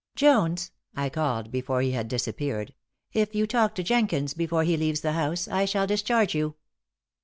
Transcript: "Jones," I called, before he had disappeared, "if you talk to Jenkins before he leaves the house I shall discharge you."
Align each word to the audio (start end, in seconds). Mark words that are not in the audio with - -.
"Jones," 0.15 0.71
I 0.95 1.09
called, 1.09 1.51
before 1.51 1.83
he 1.83 1.91
had 1.91 2.07
disappeared, 2.07 2.73
"if 3.13 3.35
you 3.35 3.45
talk 3.45 3.75
to 3.75 3.83
Jenkins 3.83 4.33
before 4.33 4.63
he 4.63 4.75
leaves 4.75 5.01
the 5.01 5.13
house 5.13 5.47
I 5.47 5.65
shall 5.65 5.85
discharge 5.85 6.33
you." 6.33 6.55